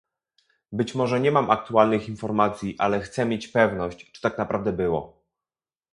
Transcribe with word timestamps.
Być 0.71 0.95
może 0.95 1.19
nie 1.19 1.31
mam 1.31 1.49
aktualnych 1.51 2.09
informacji, 2.09 2.75
ale 2.79 2.99
chcę 3.01 3.25
mieć 3.25 3.47
pewność, 3.47 4.11
czy 4.11 4.21
tak 4.21 4.37
naprawdę 4.37 4.73
było 4.73 5.21